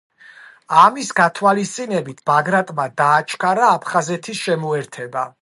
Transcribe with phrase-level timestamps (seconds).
[0.83, 5.29] ამის გათვალისწინებით ბაგრატმა დააჩქარა აფხაზეთის შემოერთება.